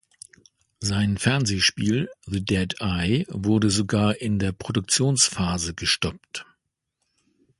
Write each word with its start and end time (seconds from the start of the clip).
Sein 0.79 1.19
Fernsehspiel 1.19 2.09
"The 2.25 2.43
Dead 2.43 2.73
Eye" 2.81 3.27
wurde 3.29 3.69
sogar 3.69 4.17
in 4.19 4.39
der 4.39 4.51
Produktionsphase 4.51 5.75
gestoppt. 5.75 6.43